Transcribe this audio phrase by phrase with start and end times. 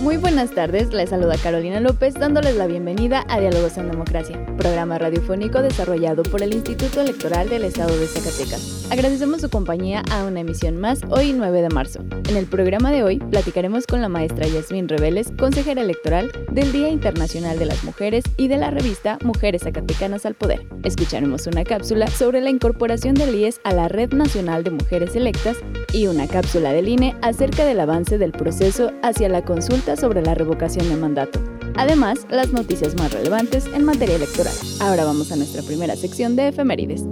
[0.00, 4.96] Muy buenas tardes, les saluda Carolina López dándoles la bienvenida a Diálogos en Democracia, programa
[4.96, 8.88] radiofónico desarrollado por el Instituto Electoral del Estado de Zacatecas.
[8.90, 12.00] Agradecemos su compañía a una emisión más hoy 9 de marzo.
[12.30, 16.88] En el programa de hoy platicaremos con la maestra Yasmín Reveles, consejera electoral del Día
[16.88, 20.66] Internacional de las Mujeres y de la revista Mujeres Zacatecanas al Poder.
[20.82, 25.58] Escucharemos una cápsula sobre la incorporación del IES a la Red Nacional de Mujeres Electas
[25.92, 30.34] y una cápsula del INE acerca del avance del proceso hacia la consulta sobre la
[30.34, 31.40] revocación de mandato.
[31.76, 34.52] Además, las noticias más relevantes en materia electoral.
[34.80, 37.02] Ahora vamos a nuestra primera sección de efemérides.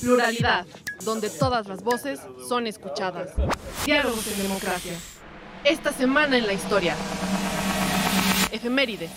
[0.00, 0.66] Pluralidad,
[1.04, 3.30] donde todas las voces son escuchadas.
[3.84, 4.92] Diálogos en democracia.
[5.64, 6.94] Esta semana en la historia.
[8.52, 9.10] Efemérides.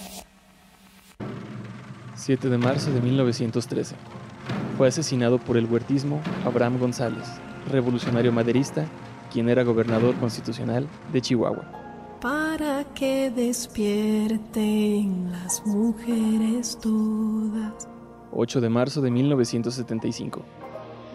[2.15, 3.95] 7 de marzo de 1913.
[4.77, 7.27] Fue asesinado por el huertismo Abraham González,
[7.69, 8.85] revolucionario maderista,
[9.31, 11.65] quien era gobernador constitucional de Chihuahua.
[12.21, 17.87] Para que despierten las mujeres todas.
[18.31, 20.41] 8 de marzo de 1975.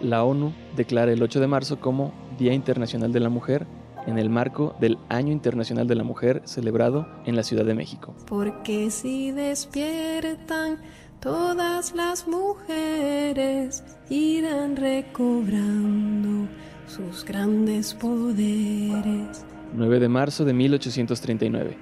[0.01, 3.65] La ONU declara el 8 de marzo como Día Internacional de la Mujer
[4.07, 8.15] en el marco del Año Internacional de la Mujer celebrado en la Ciudad de México.
[8.25, 10.79] Porque si despiertan
[11.19, 16.47] todas las mujeres irán recobrando
[16.87, 19.45] sus grandes poderes.
[19.73, 21.77] 9 de marzo de 1839.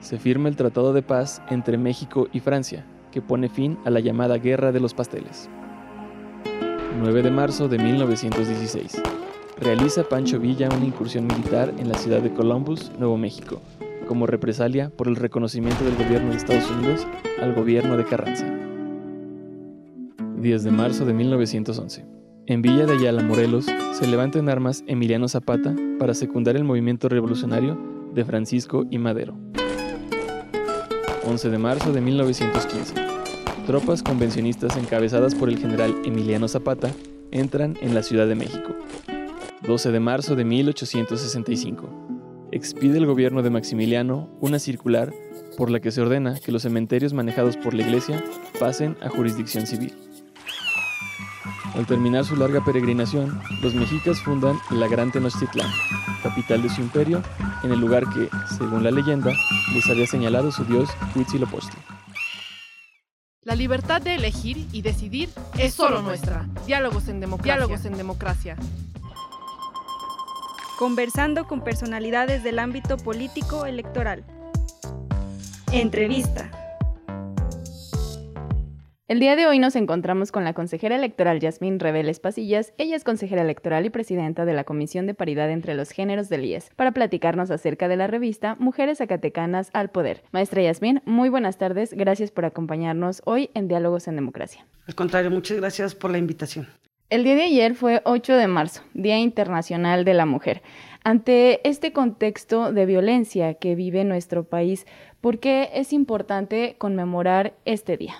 [0.00, 4.00] Se firma el Tratado de Paz entre México y Francia, que pone fin a la
[4.00, 5.48] llamada Guerra de los Pasteles.
[7.00, 9.02] 9 de marzo de 1916.
[9.60, 13.60] Realiza Pancho Villa una incursión militar en la ciudad de Columbus, Nuevo México,
[14.06, 17.06] como represalia por el reconocimiento del gobierno de Estados Unidos
[17.40, 18.67] al gobierno de Carranza.
[20.40, 22.06] 10 de marzo de 1911.
[22.46, 27.08] En Villa de Ayala, Morelos, se levanta en armas Emiliano Zapata para secundar el movimiento
[27.08, 27.76] revolucionario
[28.14, 29.36] de Francisco y Madero.
[31.24, 32.94] 11 de marzo de 1915.
[33.66, 36.90] Tropas convencionistas encabezadas por el general Emiliano Zapata
[37.32, 38.74] entran en la Ciudad de México.
[39.66, 42.48] 12 de marzo de 1865.
[42.52, 45.12] Expide el gobierno de Maximiliano una circular
[45.58, 48.24] por la que se ordena que los cementerios manejados por la Iglesia
[48.58, 50.07] pasen a jurisdicción civil.
[51.74, 55.70] Al terminar su larga peregrinación, los mexicas fundan la Gran Tenochtitlán,
[56.22, 57.22] capital de su imperio,
[57.62, 59.32] en el lugar que, según la leyenda,
[59.74, 61.78] les había señalado su dios Huitzilopochtli.
[63.42, 66.46] La libertad de elegir y decidir es solo nuestra.
[66.66, 67.54] Diálogos en democracia.
[67.54, 68.56] Diálogos en democracia.
[70.78, 74.24] Conversando con personalidades del ámbito político electoral.
[75.72, 76.67] Entrevista.
[79.08, 82.74] El día de hoy nos encontramos con la consejera electoral Yasmín Reveles Pasillas.
[82.76, 86.44] Ella es consejera electoral y presidenta de la Comisión de Paridad entre los Géneros del
[86.44, 90.24] IES, para platicarnos acerca de la revista Mujeres Zacatecanas al Poder.
[90.30, 91.94] Maestra Yasmín, muy buenas tardes.
[91.94, 94.66] Gracias por acompañarnos hoy en Diálogos en Democracia.
[94.86, 96.68] Al contrario, muchas gracias por la invitación.
[97.08, 100.60] El día de ayer fue 8 de marzo, Día Internacional de la Mujer.
[101.02, 104.86] Ante este contexto de violencia que vive nuestro país,
[105.22, 108.16] ¿por qué es importante conmemorar este día?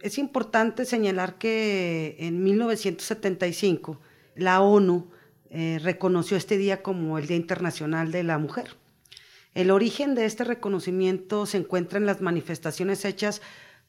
[0.00, 4.00] Es importante señalar que en 1975
[4.34, 5.10] la ONU
[5.50, 8.76] eh, reconoció este día como el Día Internacional de la Mujer.
[9.52, 13.42] El origen de este reconocimiento se encuentra en las manifestaciones hechas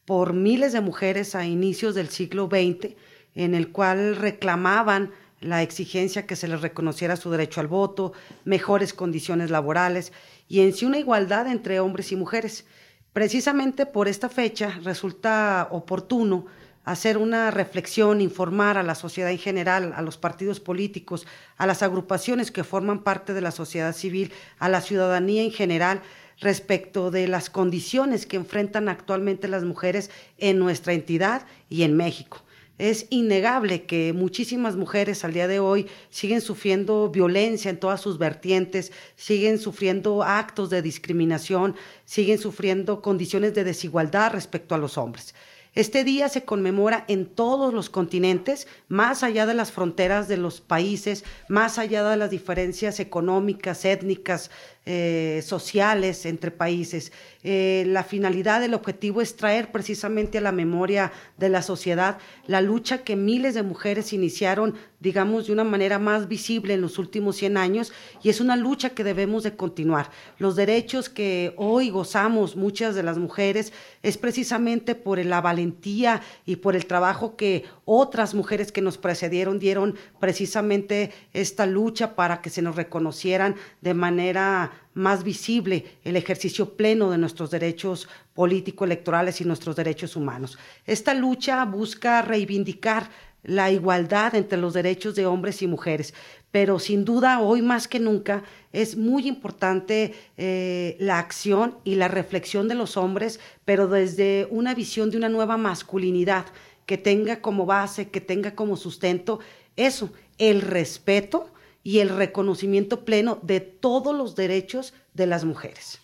[0.03, 2.95] por miles de mujeres a inicios del siglo XX,
[3.35, 8.11] en el cual reclamaban la exigencia que se les reconociera su derecho al voto,
[8.43, 10.11] mejores condiciones laborales
[10.49, 12.65] y en sí una igualdad entre hombres y mujeres.
[13.13, 16.45] Precisamente por esta fecha resulta oportuno
[16.85, 21.27] hacer una reflexión, informar a la sociedad en general, a los partidos políticos,
[21.57, 26.01] a las agrupaciones que forman parte de la sociedad civil, a la ciudadanía en general,
[26.39, 32.41] respecto de las condiciones que enfrentan actualmente las mujeres en nuestra entidad y en México.
[32.81, 38.17] Es innegable que muchísimas mujeres al día de hoy siguen sufriendo violencia en todas sus
[38.17, 41.75] vertientes, siguen sufriendo actos de discriminación,
[42.05, 45.35] siguen sufriendo condiciones de desigualdad respecto a los hombres.
[45.73, 50.59] Este día se conmemora en todos los continentes, más allá de las fronteras de los
[50.59, 54.51] países, más allá de las diferencias económicas, étnicas,
[54.85, 57.13] eh, sociales entre países.
[57.43, 62.61] Eh, la finalidad, el objetivo es traer precisamente a la memoria de la sociedad la
[62.61, 67.35] lucha que miles de mujeres iniciaron, digamos, de una manera más visible en los últimos
[67.35, 67.91] 100 años
[68.23, 70.11] y es una lucha que debemos de continuar.
[70.37, 76.57] Los derechos que hoy gozamos muchas de las mujeres es precisamente por la valentía y
[76.57, 82.51] por el trabajo que otras mujeres que nos precedieron dieron precisamente esta lucha para que
[82.51, 89.45] se nos reconocieran de manera más visible el ejercicio pleno de nuestros derechos político-electorales y
[89.45, 90.57] nuestros derechos humanos.
[90.85, 93.09] Esta lucha busca reivindicar
[93.43, 96.13] la igualdad entre los derechos de hombres y mujeres,
[96.51, 102.07] pero sin duda hoy más que nunca es muy importante eh, la acción y la
[102.07, 106.45] reflexión de los hombres, pero desde una visión de una nueva masculinidad
[106.85, 109.39] que tenga como base, que tenga como sustento
[109.75, 111.51] eso, el respeto
[111.83, 115.99] y el reconocimiento pleno de todos los derechos de las mujeres.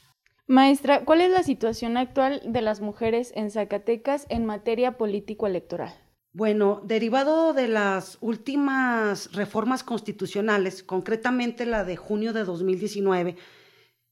[0.47, 5.93] Maestra, ¿cuál es la situación actual de las mujeres en Zacatecas en materia político-electoral?
[6.37, 13.35] Bueno, derivado de las últimas reformas constitucionales, concretamente la de junio de 2019,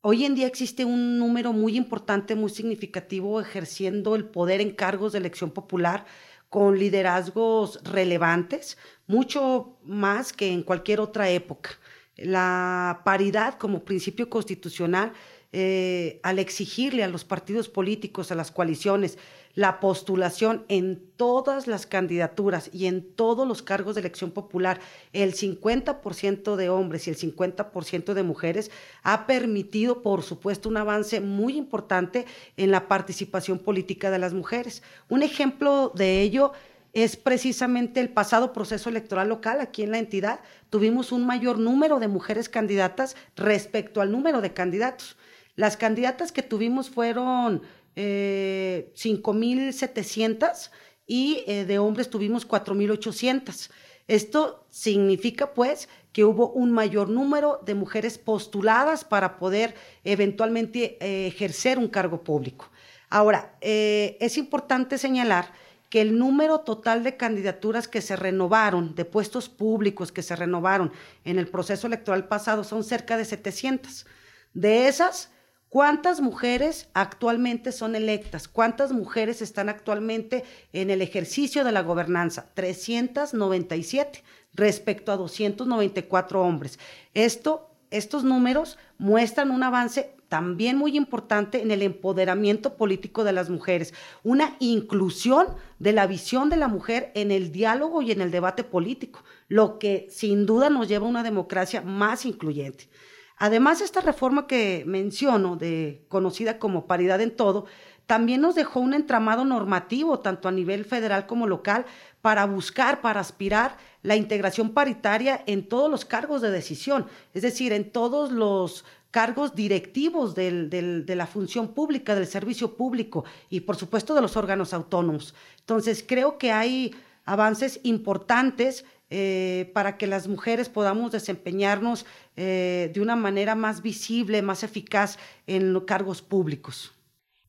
[0.01, 5.12] hoy en día existe un número muy importante, muy significativo, ejerciendo el poder en cargos
[5.12, 6.07] de elección popular
[6.50, 11.78] con liderazgos relevantes, mucho más que en cualquier otra época.
[12.16, 15.13] La paridad como principio constitucional,
[15.57, 19.18] eh, al exigirle a los partidos políticos, a las coaliciones,
[19.54, 24.81] la postulación en todas las candidaturas y en todos los cargos de elección popular,
[25.13, 28.69] el 50% de hombres y el 50% de mujeres,
[29.02, 32.25] ha permitido, por supuesto, un avance muy importante
[32.57, 34.84] en la participación política de las mujeres.
[35.07, 36.52] Un ejemplo de ello
[36.92, 40.42] es precisamente el pasado proceso electoral local aquí en la entidad.
[40.69, 45.16] Tuvimos un mayor número de mujeres candidatas respecto al número de candidatos.
[45.56, 47.62] Las candidatas que tuvimos fueron
[47.96, 50.69] eh, 5.700
[51.07, 53.69] y eh, de hombres tuvimos 4.800.
[54.07, 61.28] Esto significa pues que hubo un mayor número de mujeres postuladas para poder eventualmente eh,
[61.28, 62.69] ejercer un cargo público.
[63.10, 65.52] Ahora, eh, es importante señalar
[65.90, 70.92] que el número total de candidaturas que se renovaron, de puestos públicos que se renovaron
[71.24, 74.06] en el proceso electoral pasado son cerca de 700.
[74.54, 75.31] De esas,
[75.75, 78.48] ¿cuántas mujeres actualmente son electas?
[78.48, 82.50] ¿Cuántas mujeres están actualmente en el ejercicio de la gobernanza?
[82.54, 84.24] 397
[84.54, 86.80] respecto a 294 hombres.
[87.13, 93.50] Esto, estos números muestran un avance también muy importante en el empoderamiento político de las
[93.50, 93.94] mujeres,
[94.24, 95.48] una inclusión
[95.80, 99.78] de la visión de la mujer en el diálogo y en el debate político, lo
[99.78, 102.88] que sin duda nos lleva a una democracia más incluyente.
[103.37, 107.65] Además, esta reforma que menciono, de, conocida como paridad en todo,
[108.05, 111.85] también nos dejó un entramado normativo, tanto a nivel federal como local,
[112.21, 117.73] para buscar, para aspirar la integración paritaria en todos los cargos de decisión, es decir,
[117.73, 124.13] en todos los cargos directivos de la función pública, del servicio público y por supuesto
[124.13, 125.33] de los órganos autónomos.
[125.59, 126.94] Entonces, creo que hay
[127.25, 134.42] avances importantes eh, para que las mujeres podamos desempeñarnos eh, de una manera más visible,
[134.42, 136.92] más eficaz en los cargos públicos.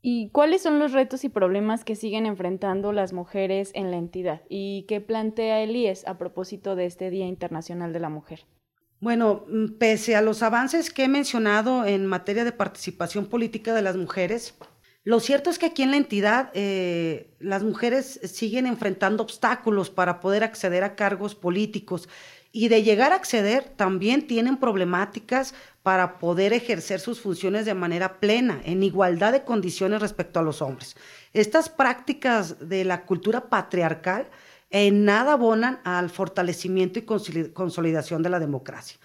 [0.02, 4.42] ¿Y cuáles son los retos y problemas que siguen enfrentando las mujeres en la entidad?
[4.48, 8.44] ¿Y qué plantea el IES a propósito de este Día Internacional de la Mujer?
[9.00, 13.82] Bueno, mm, pese a los avances que he mencionado en materia de participación política de
[13.82, 14.56] las mujeres,
[15.06, 20.18] lo cierto es que aquí en la entidad eh, las mujeres siguen enfrentando obstáculos para
[20.18, 22.08] poder acceder a cargos políticos
[22.50, 28.18] y de llegar a acceder también tienen problemáticas para poder ejercer sus funciones de manera
[28.18, 30.96] plena, en igualdad de condiciones respecto a los hombres.
[31.32, 34.26] Estas prácticas de la cultura patriarcal
[34.70, 37.02] en nada abonan al fortalecimiento y
[37.52, 38.98] consolidación de la democracia.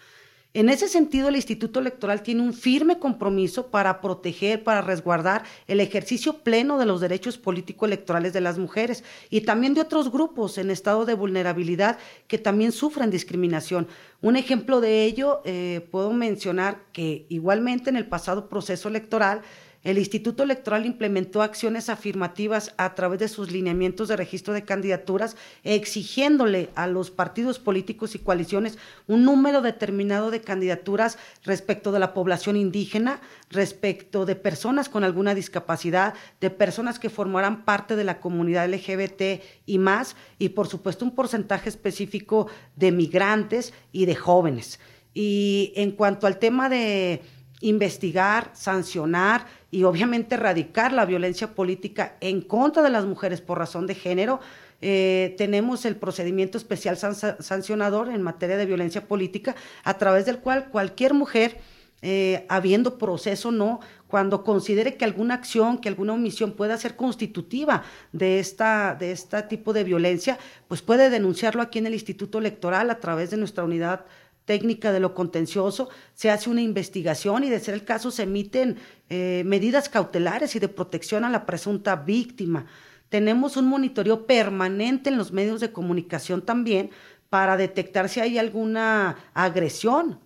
[0.54, 5.80] En ese sentido, el Instituto Electoral tiene un firme compromiso para proteger, para resguardar el
[5.80, 10.70] ejercicio pleno de los derechos político-electorales de las mujeres y también de otros grupos en
[10.70, 13.88] estado de vulnerabilidad que también sufren discriminación.
[14.22, 19.44] Un ejemplo de ello, eh, puedo mencionar que igualmente en el pasado proceso electoral,
[19.84, 25.36] el Instituto Electoral implementó acciones afirmativas a través de sus lineamientos de registro de candidaturas,
[25.64, 32.14] exigiéndole a los partidos políticos y coaliciones un número determinado de candidaturas respecto de la
[32.14, 38.20] población indígena, respecto de personas con alguna discapacidad, de personas que formarán parte de la
[38.20, 44.80] comunidad LGBT y más, y por supuesto un porcentaje específico de migrantes y de jóvenes.
[45.14, 47.22] Y en cuanto al tema de
[47.62, 53.88] investigar, sancionar y obviamente erradicar la violencia política en contra de las mujeres por razón
[53.88, 54.40] de género.
[54.82, 60.70] Eh, tenemos el procedimiento especial sancionador en materia de violencia política, a través del cual
[60.70, 61.60] cualquier mujer,
[62.02, 67.84] eh, habiendo proceso no, cuando considere que alguna acción, que alguna omisión pueda ser constitutiva
[68.12, 72.90] de esta, de este tipo de violencia, pues puede denunciarlo aquí en el Instituto Electoral
[72.90, 74.06] a través de nuestra unidad
[74.52, 78.76] técnica de lo contencioso, se hace una investigación y de ser el caso se emiten
[79.10, 82.66] eh, medidas cautelares y de protección a la presunta víctima.
[83.08, 86.90] Tenemos un monitoreo permanente en los medios de comunicación también
[87.32, 90.20] para detectar si hay alguna agresión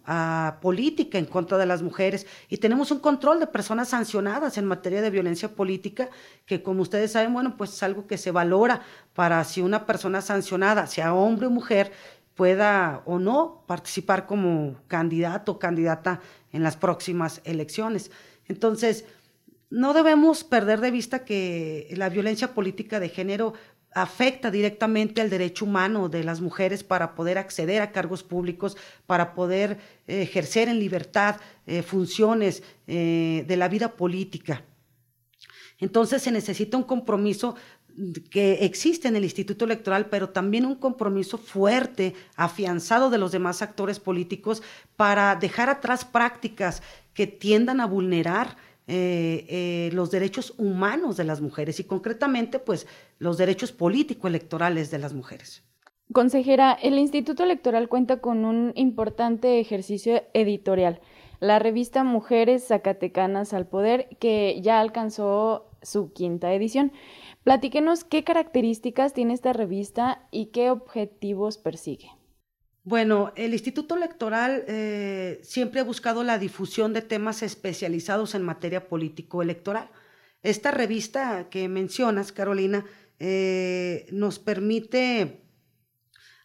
[0.59, 2.25] política en contra de las mujeres.
[2.49, 6.09] Y tenemos un control de personas sancionadas en materia de violencia política,
[6.47, 8.81] que como ustedes saben, bueno, pues es algo que se valora
[9.13, 11.91] para si una persona sancionada, sea hombre o mujer,
[12.35, 18.11] pueda o no participar como candidato o candidata en las próximas elecciones.
[18.47, 19.05] Entonces,
[19.69, 23.53] no debemos perder de vista que la violencia política de género
[23.95, 28.75] afecta directamente al derecho humano de las mujeres para poder acceder a cargos públicos,
[29.05, 34.63] para poder eh, ejercer en libertad eh, funciones eh, de la vida política.
[35.79, 37.55] Entonces se necesita un compromiso
[38.29, 43.61] que existe en el Instituto Electoral, pero también un compromiso fuerte, afianzado de los demás
[43.61, 44.63] actores políticos
[44.95, 46.81] para dejar atrás prácticas
[47.13, 52.85] que tiendan a vulnerar eh, eh, los derechos humanos de las mujeres y concretamente pues
[53.17, 55.63] los derechos político-electorales de las mujeres.
[56.13, 61.01] Consejera, el Instituto Electoral cuenta con un importante ejercicio editorial,
[61.39, 66.91] la revista Mujeres Zacatecanas al Poder, que ya alcanzó su quinta edición.
[67.43, 72.09] Platíquenos qué características tiene esta revista y qué objetivos persigue.
[72.83, 78.87] Bueno, el Instituto Electoral eh, siempre ha buscado la difusión de temas especializados en materia
[78.87, 79.89] político-electoral.
[80.43, 82.85] Esta revista que mencionas, Carolina,
[83.17, 85.41] eh, nos permite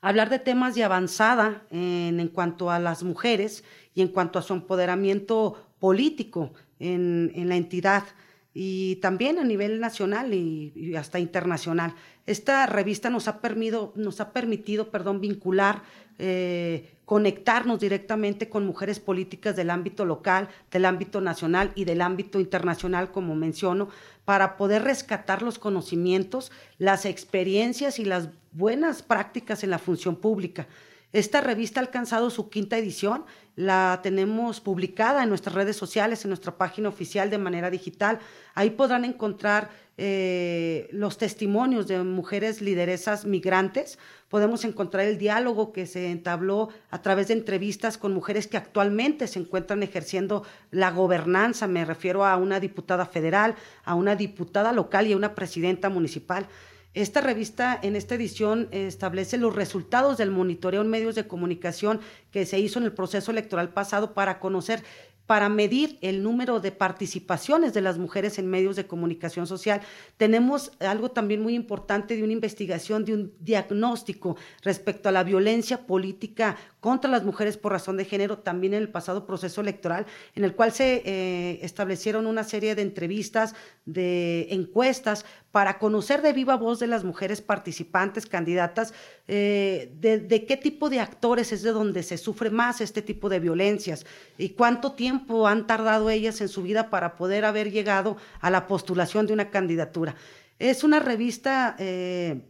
[0.01, 4.55] hablar de temas de avanzada en, cuanto a las mujeres y en cuanto a su
[4.55, 8.05] empoderamiento político en la entidad
[8.53, 11.95] y también a nivel nacional y, hasta internacional.
[12.27, 15.83] Esta revista nos ha, permitido, nos ha permitido perdón, vincular,
[16.19, 22.41] eh, conectarnos directamente con mujeres políticas del ámbito local, del ámbito nacional y del ámbito
[22.41, 23.89] internacional, como menciono,
[24.25, 30.67] para poder rescatar los conocimientos, las experiencias y las buenas prácticas en la función pública.
[31.13, 33.25] Esta revista ha alcanzado su quinta edición,
[33.57, 38.21] la tenemos publicada en nuestras redes sociales, en nuestra página oficial de manera digital.
[38.55, 43.99] Ahí podrán encontrar eh, los testimonios de mujeres lideresas migrantes.
[44.29, 49.27] Podemos encontrar el diálogo que se entabló a través de entrevistas con mujeres que actualmente
[49.27, 51.67] se encuentran ejerciendo la gobernanza.
[51.67, 56.47] Me refiero a una diputada federal, a una diputada local y a una presidenta municipal.
[56.93, 62.01] Esta revista en esta edición establece los resultados del monitoreo en medios de comunicación
[62.33, 64.83] que se hizo en el proceso electoral pasado para conocer
[65.31, 69.81] para medir el número de participaciones de las mujeres en medios de comunicación social.
[70.17, 75.87] Tenemos algo también muy importante de una investigación, de un diagnóstico respecto a la violencia
[75.87, 80.45] política contra las mujeres por razón de género, también en el pasado proceso electoral, en
[80.45, 86.57] el cual se eh, establecieron una serie de entrevistas, de encuestas, para conocer de viva
[86.57, 88.95] voz de las mujeres participantes, candidatas,
[89.29, 93.41] eh, de, qué tipo de actores es de donde se sufre más este tipo de
[93.41, 94.07] violencias
[94.39, 98.67] y cuánto tiempo han tardado ellas en su vida para poder haber llegado a la
[98.67, 100.15] postulación de una candidatura.
[100.59, 102.47] Es una revista eh,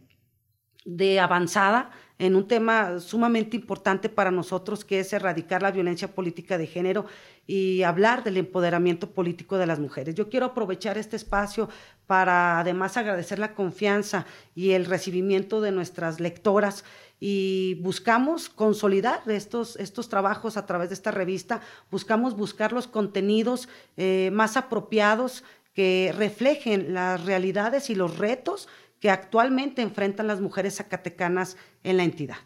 [0.85, 6.59] de avanzada en un tema sumamente importante para nosotros, que es erradicar la violencia política
[6.59, 7.07] de género
[7.47, 10.13] y hablar del empoderamiento político de las mujeres.
[10.13, 11.67] Yo quiero aprovechar este espacio
[12.05, 16.85] para además agradecer la confianza y el recibimiento de nuestras lectoras
[17.19, 23.67] y buscamos consolidar estos, estos trabajos a través de esta revista, buscamos buscar los contenidos
[23.97, 28.67] eh, más apropiados que reflejen las realidades y los retos
[29.01, 32.37] que actualmente enfrentan las mujeres zacatecanas en la entidad.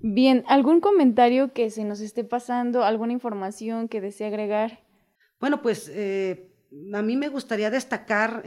[0.00, 4.84] Bien, ¿algún comentario que se nos esté pasando, alguna información que desee agregar?
[5.40, 6.52] Bueno, pues eh,
[6.92, 8.44] a mí me gustaría destacar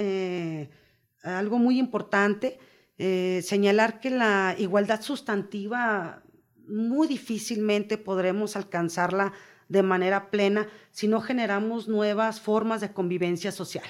[1.24, 2.60] algo muy importante,
[2.98, 6.24] señalar que la igualdad sustantiva
[6.68, 9.34] muy difícilmente podremos alcanzarla
[9.70, 13.86] de manera plena si no generamos nuevas formas de convivencia social.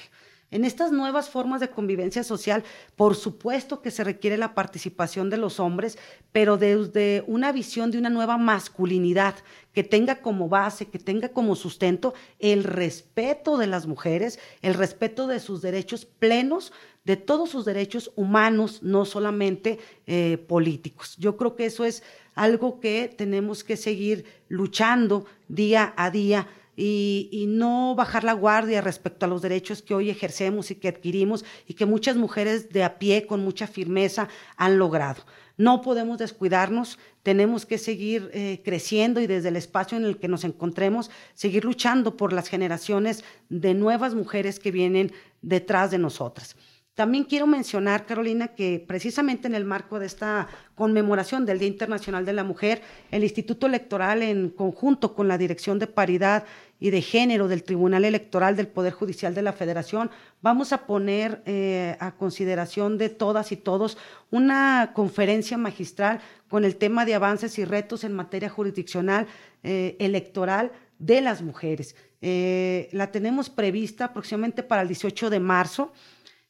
[0.50, 2.64] En estas nuevas formas de convivencia social,
[2.96, 5.98] por supuesto que se requiere la participación de los hombres,
[6.32, 9.34] pero desde una visión de una nueva masculinidad
[9.74, 15.26] que tenga como base, que tenga como sustento el respeto de las mujeres, el respeto
[15.26, 16.72] de sus derechos plenos,
[17.04, 21.14] de todos sus derechos humanos, no solamente eh, políticos.
[21.18, 22.02] Yo creo que eso es
[22.34, 26.48] algo que tenemos que seguir luchando día a día
[26.80, 31.44] y, no bajar la guardia respecto a los derechos que hoy ejercemos y que adquirimos
[31.66, 35.24] y que muchas mujeres de a pie con mucha firmeza han logrado.
[35.56, 40.28] No podemos descuidarnos, tenemos que seguir eh, creciendo y desde el espacio en el que
[40.28, 46.54] nos encontremos, seguir luchando por las generaciones de nuevas mujeres que vienen detrás de nosotras.
[46.98, 52.26] También quiero mencionar, Carolina, que precisamente en el marco de esta conmemoración del Día Internacional
[52.26, 56.42] de la Mujer, el Instituto Electoral, en conjunto con la Dirección de Paridad
[56.80, 60.10] y de Género del Tribunal Electoral del Poder Judicial de la Federación,
[60.42, 63.96] vamos a poner eh, a consideración de todas y todos
[64.32, 69.28] una conferencia magistral con el tema de avances y retos en materia jurisdiccional
[69.62, 71.94] eh, electoral de las mujeres.
[72.20, 75.92] Eh, la tenemos prevista aproximadamente para el 18 de marzo.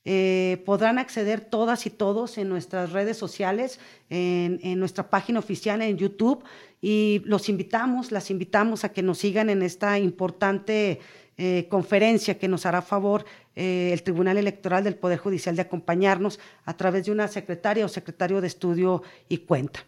[0.05, 3.79] Eh, podrán acceder todas y todos en nuestras redes sociales,
[4.09, 6.43] en, nuestra página oficial en YouTube
[6.81, 11.01] y los invitamos, las invitamos a que nos sigan en esta importante
[11.37, 13.25] eh, conferencia que nos hará favor
[13.55, 17.89] eh, el Tribunal Electoral del Poder Judicial de acompañarnos a través de una secretaria o
[17.89, 19.85] secretario de estudio y cuenta.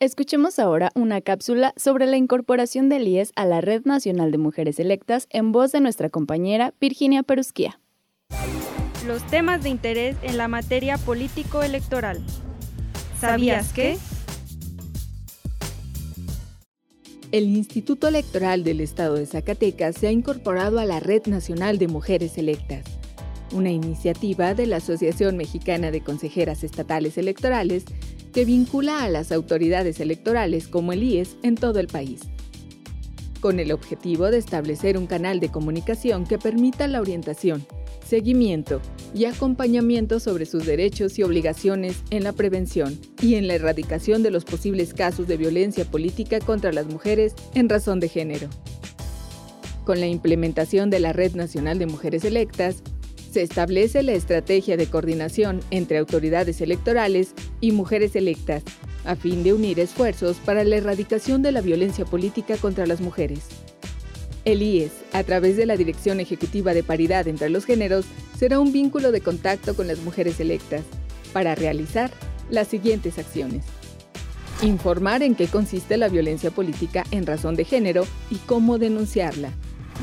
[0.01, 4.81] Escuchemos ahora una cápsula sobre la incorporación del IES a la Red Nacional de Mujeres
[4.81, 7.79] Electas en voz de nuestra compañera Virginia Perusquía
[9.05, 12.25] los temas de interés en la materia político-electoral.
[13.21, 13.97] ¿Sabías que?
[17.33, 21.89] El Instituto Electoral del Estado de Zacatecas se ha incorporado a la Red Nacional de
[21.89, 22.85] Mujeres Electas,
[23.53, 27.85] una iniciativa de la Asociación Mexicana de Consejeras Estatales Electorales
[28.33, 32.21] que vincula a las autoridades electorales como el IES en todo el país,
[33.41, 37.67] con el objetivo de establecer un canal de comunicación que permita la orientación,
[38.05, 38.81] seguimiento
[39.15, 44.31] y acompañamiento sobre sus derechos y obligaciones en la prevención y en la erradicación de
[44.31, 48.49] los posibles casos de violencia política contra las mujeres en razón de género.
[49.85, 52.83] Con la implementación de la Red Nacional de Mujeres Electas,
[53.31, 58.63] se establece la estrategia de coordinación entre autoridades electorales y mujeres electas,
[59.05, 63.64] a fin de unir esfuerzos para la erradicación de la violencia política contra las mujeres.
[64.45, 68.05] El IES, a través de la Dirección Ejecutiva de Paridad entre los Géneros,
[68.39, 70.83] será un vínculo de contacto con las mujeres electas
[71.33, 72.11] para realizar
[72.51, 73.65] las siguientes acciones.
[74.63, 79.51] Informar en qué consiste la violencia política en razón de género y cómo denunciarla.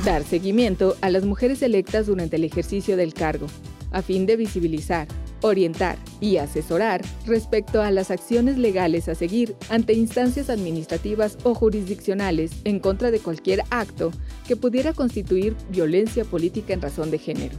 [0.04, 3.46] Dar seguimiento a las mujeres electas durante el ejercicio del cargo,
[3.92, 5.06] a fin de visibilizar,
[5.42, 12.52] orientar y asesorar respecto a las acciones legales a seguir ante instancias administrativas o jurisdiccionales
[12.64, 14.10] en contra de cualquier acto
[14.46, 17.56] que pudiera constituir violencia política en razón de género.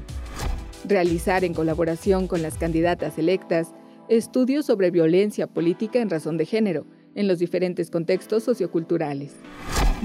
[0.85, 3.73] Realizar en colaboración con las candidatas electas
[4.09, 9.33] estudios sobre violencia política en razón de género en los diferentes contextos socioculturales.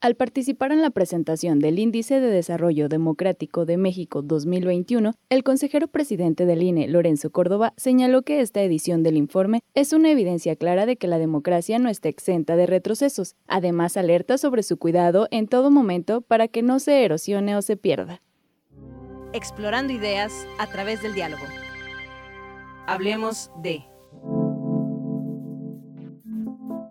[0.02, 5.90] Al participar en la presentación del Índice de Desarrollo Democrático de México 2021, el consejero
[5.90, 10.86] presidente del INE, Lorenzo Córdoba, señaló que esta edición del informe es una evidencia clara
[10.86, 13.36] de que la democracia no está exenta de retrocesos.
[13.46, 17.76] Además, alerta sobre su cuidado en todo momento para que no se erosione o se
[17.76, 18.22] pierda.
[19.34, 21.44] Explorando ideas a través del diálogo.
[22.88, 23.89] Hablemos de...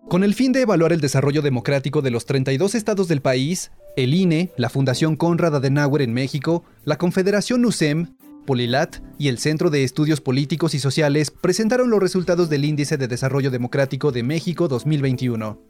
[0.08, 4.14] Con el fin de evaluar el desarrollo democrático de los 32 estados del país, el
[4.14, 8.14] INE, la Fundación Conrad Adenauer en México, la Confederación USEM,
[8.46, 13.06] Polilat y el Centro de Estudios Políticos y Sociales presentaron los resultados del Índice de
[13.06, 15.60] Desarrollo Democrático de México 2021.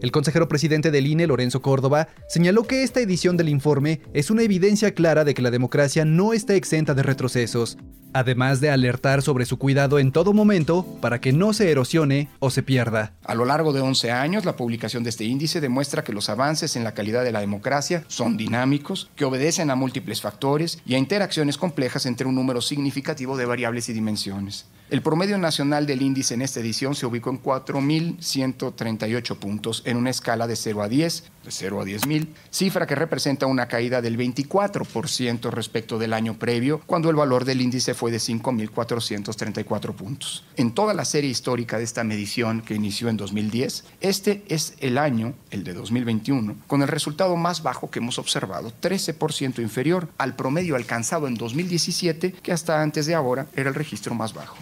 [0.00, 4.42] El consejero presidente del INE, Lorenzo Córdoba, señaló que esta edición del informe es una
[4.42, 7.78] evidencia clara de que la democracia no está exenta de retrocesos,
[8.12, 12.50] además de alertar sobre su cuidado en todo momento para que no se erosione o
[12.50, 13.12] se pierda.
[13.24, 16.76] A lo largo de 11 años, la publicación de este índice demuestra que los avances
[16.76, 20.98] en la calidad de la democracia son dinámicos, que obedecen a múltiples factores y a
[20.98, 24.66] interacciones complejas entre un número significativo de variables y dimensiones.
[24.90, 30.10] El promedio nacional del índice en esta edición se ubicó en 4.138 puntos en una
[30.10, 34.18] escala de 0 a 10, de 0 a 10.000, cifra que representa una caída del
[34.18, 40.42] 24% respecto del año previo, cuando el valor del índice fue de 5.434 puntos.
[40.56, 44.96] En toda la serie histórica de esta medición que inició en 2010, este es el
[44.96, 50.34] año, el de 2021, con el resultado más bajo que hemos observado, 13% inferior al
[50.34, 54.56] promedio alcanzado en 2017, que hasta antes de ahora era el registro más bajo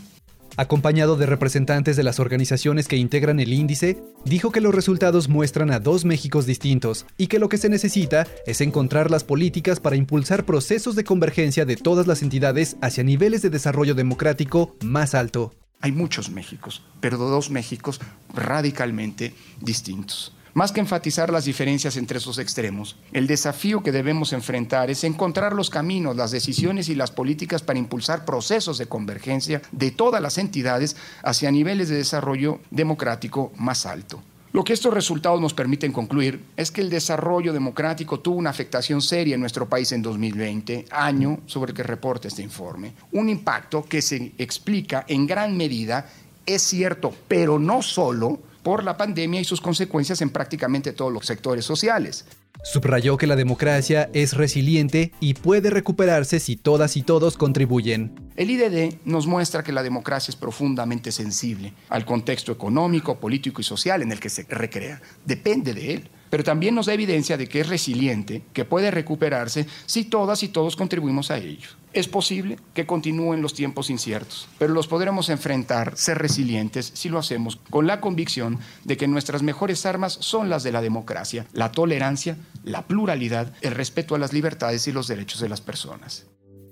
[0.59, 5.71] acompañado de representantes de las organizaciones que integran el índice, dijo que los resultados muestran
[5.71, 9.97] a dos Méxicos distintos y que lo que se necesita es encontrar las políticas para
[9.97, 15.55] impulsar procesos de convergencia de todas las entidades hacia niveles de desarrollo democrático más alto.
[15.81, 18.01] Hay muchos Méxicos, pero dos Méxicos
[18.35, 20.35] radicalmente distintos.
[20.59, 25.53] Más que enfatizar las diferencias entre esos extremos, el desafío que debemos enfrentar es encontrar
[25.53, 30.37] los caminos, las decisiones y las políticas para impulsar procesos de convergencia de todas las
[30.37, 34.21] entidades hacia niveles de desarrollo democrático más alto.
[34.51, 39.01] Lo que estos resultados nos permiten concluir es que el desarrollo democrático tuvo una afectación
[39.01, 42.95] seria en nuestro país en 2020, año sobre el que reporta este informe.
[43.13, 46.11] Un impacto que se explica en gran medida,
[46.45, 51.25] es cierto, pero no solo por la pandemia y sus consecuencias en prácticamente todos los
[51.25, 52.27] sectores sociales.
[52.63, 58.31] Subrayó que la democracia es resiliente y puede recuperarse si todas y todos contribuyen.
[58.37, 63.65] El IDD nos muestra que la democracia es profundamente sensible al contexto económico, político y
[63.65, 65.01] social en el que se recrea.
[65.25, 69.67] Depende de él pero también nos da evidencia de que es resiliente, que puede recuperarse
[69.87, 71.69] si todas y todos contribuimos a ello.
[71.93, 77.19] Es posible que continúen los tiempos inciertos, pero los podremos enfrentar, ser resilientes, si lo
[77.19, 81.73] hacemos con la convicción de que nuestras mejores armas son las de la democracia, la
[81.73, 86.27] tolerancia, la pluralidad, el respeto a las libertades y los derechos de las personas.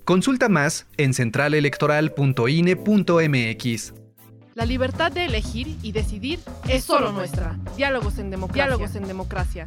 [0.04, 4.05] Consulta más en centralelectoral.ine.mx.
[4.56, 7.58] La libertad de elegir y decidir es solo nuestra.
[7.76, 8.64] Diálogos en democracia.
[8.64, 9.66] Diálogos en democracia.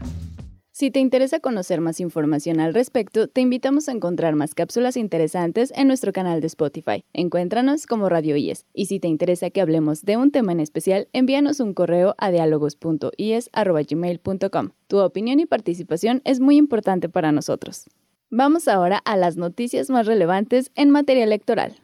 [0.71, 5.71] Si te interesa conocer más información al respecto, te invitamos a encontrar más cápsulas interesantes
[5.75, 7.04] en nuestro canal de Spotify.
[7.13, 8.65] Encuéntranos como Radio IES.
[8.73, 12.32] Y si te interesa que hablemos de un tema en especial, envíanos un correo a
[12.32, 14.69] diálogos.ies.gmail.com.
[14.88, 17.86] Tu opinión y participación es muy importante para nosotros.
[18.32, 21.75] Vamos ahora a las noticias más relevantes en materia electoral.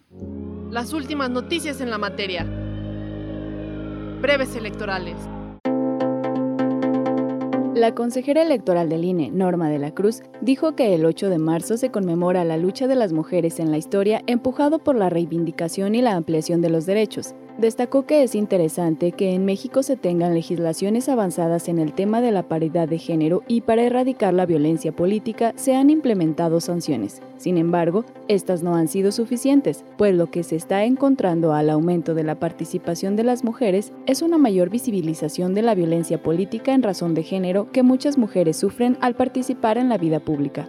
[0.72, 2.65] Las últimas noticias en la materia
[4.26, 5.16] breves electorales.
[7.76, 11.78] La consejera electoral del INE, Norma de la Cruz, dijo que el 8 de marzo
[11.78, 16.02] se conmemora la lucha de las mujeres en la historia empujado por la reivindicación y
[16.02, 17.36] la ampliación de los derechos.
[17.58, 22.34] Destacó que es interesante que en México se tengan legislaciones avanzadas en el tema de
[22.34, 27.22] la paridad de género y para erradicar la violencia política se han implementado sanciones.
[27.38, 32.14] Sin embargo, estas no han sido suficientes, pues lo que se está encontrando al aumento
[32.14, 36.84] de la participación de las mujeres es una mayor visibilización de la violencia política en
[36.84, 40.68] razón de género que muchas mujeres sufren al participar en la vida pública.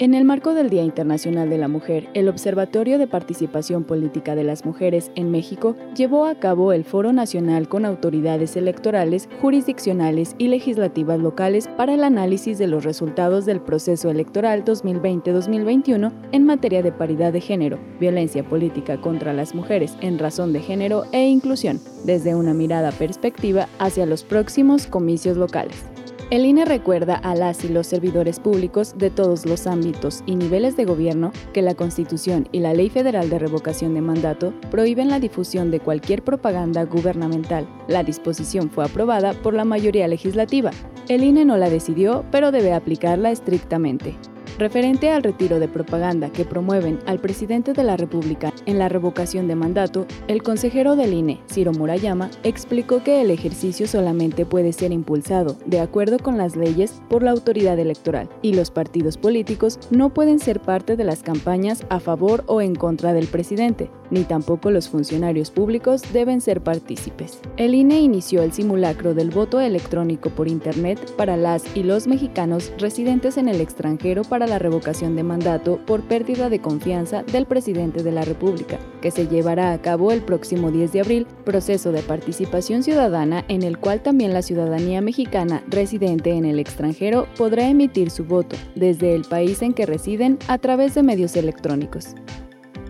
[0.00, 4.44] En el marco del Día Internacional de la Mujer, el Observatorio de Participación Política de
[4.44, 10.46] las Mujeres en México llevó a cabo el Foro Nacional con autoridades electorales, jurisdiccionales y
[10.46, 16.92] legislativas locales para el análisis de los resultados del proceso electoral 2020-2021 en materia de
[16.92, 22.36] paridad de género, violencia política contra las mujeres en razón de género e inclusión, desde
[22.36, 25.97] una mirada perspectiva hacia los próximos comicios locales.
[26.30, 30.76] El INE recuerda a las y los servidores públicos de todos los ámbitos y niveles
[30.76, 35.20] de gobierno que la Constitución y la Ley Federal de Revocación de Mandato prohíben la
[35.20, 37.66] difusión de cualquier propaganda gubernamental.
[37.88, 40.70] La disposición fue aprobada por la mayoría legislativa.
[41.08, 44.18] El INE no la decidió, pero debe aplicarla estrictamente.
[44.58, 49.46] Referente al retiro de propaganda que promueven al presidente de la República en la revocación
[49.46, 54.90] de mandato, el consejero del INE, Ciro Murayama, explicó que el ejercicio solamente puede ser
[54.90, 60.12] impulsado de acuerdo con las leyes por la autoridad electoral y los partidos políticos no
[60.12, 64.72] pueden ser parte de las campañas a favor o en contra del presidente, ni tampoco
[64.72, 67.38] los funcionarios públicos deben ser partícipes.
[67.58, 72.72] El INE inició el simulacro del voto electrónico por Internet para las y los mexicanos
[72.78, 78.02] residentes en el extranjero para la revocación de mandato por pérdida de confianza del presidente
[78.02, 82.02] de la República, que se llevará a cabo el próximo 10 de abril, proceso de
[82.02, 88.10] participación ciudadana en el cual también la ciudadanía mexicana residente en el extranjero podrá emitir
[88.10, 92.14] su voto desde el país en que residen a través de medios electrónicos.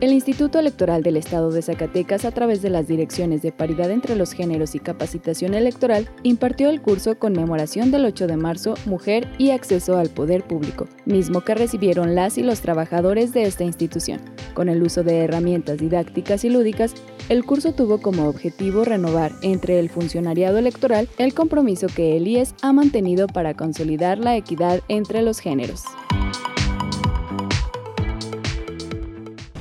[0.00, 4.14] El Instituto Electoral del Estado de Zacatecas, a través de las direcciones de paridad entre
[4.14, 9.50] los géneros y capacitación electoral, impartió el curso Conmemoración del 8 de marzo, Mujer y
[9.50, 14.20] Acceso al Poder Público, mismo que recibieron las y los trabajadores de esta institución.
[14.54, 16.94] Con el uso de herramientas didácticas y lúdicas,
[17.28, 22.54] el curso tuvo como objetivo renovar entre el funcionariado electoral el compromiso que el IES
[22.62, 25.82] ha mantenido para consolidar la equidad entre los géneros.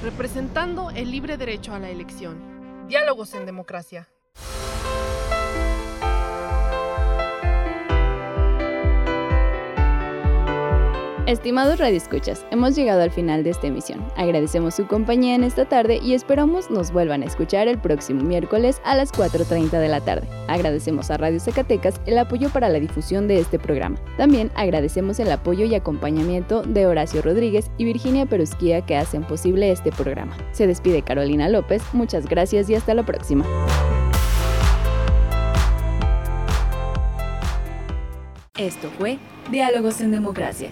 [0.08, 2.88] Representando el libre derecho a la elección.
[2.88, 4.08] Diálogos en democracia.
[11.27, 14.01] Estimados radioescuchas, hemos llegado al final de esta emisión.
[14.15, 18.79] Agradecemos su compañía en esta tarde y esperamos nos vuelvan a escuchar el próximo miércoles
[18.85, 20.25] a las 4.30 de la tarde.
[20.47, 23.97] Agradecemos a Radio Zacatecas el apoyo para la difusión de este programa.
[24.15, 29.69] También agradecemos el apoyo y acompañamiento de Horacio Rodríguez y Virginia Perusquía que hacen posible
[29.69, 30.37] este programa.
[30.53, 33.45] Se despide Carolina López, muchas gracias y hasta la próxima.
[38.57, 39.19] Esto fue
[39.51, 40.71] Diálogos en Democracia